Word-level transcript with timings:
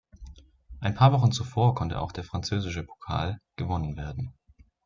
Ein 0.79 0.95
paar 0.95 1.11
Wochen 1.13 1.31
zuvor 1.31 1.75
konnte 1.75 2.01
auch 2.01 2.11
der 2.11 2.23
französische 2.23 2.83
Pokal 2.83 3.37
gewonnen 3.55 3.97
werden. 3.97 4.33